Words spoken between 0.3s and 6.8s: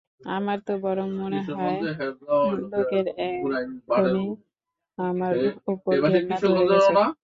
আমার তো বরং মনে হয়, লোকের এখনই আমার ওপর ঘেন্না ধরে